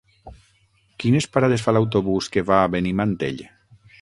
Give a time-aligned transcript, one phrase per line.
[1.03, 3.45] Quines parades fa l'autobús que va a Benimantell?